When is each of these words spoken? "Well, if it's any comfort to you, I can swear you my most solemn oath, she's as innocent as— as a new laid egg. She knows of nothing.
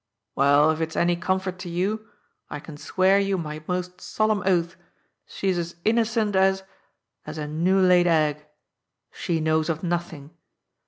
"Well, 0.35 0.71
if 0.71 0.81
it's 0.81 0.95
any 0.95 1.15
comfort 1.15 1.59
to 1.59 1.69
you, 1.69 2.07
I 2.49 2.59
can 2.59 2.75
swear 2.75 3.19
you 3.19 3.37
my 3.37 3.63
most 3.67 4.01
solemn 4.01 4.41
oath, 4.47 4.75
she's 5.27 5.59
as 5.59 5.75
innocent 5.85 6.35
as— 6.35 6.63
as 7.27 7.37
a 7.37 7.45
new 7.47 7.77
laid 7.79 8.07
egg. 8.07 8.43
She 9.11 9.39
knows 9.39 9.69
of 9.69 9.83
nothing. 9.83 10.31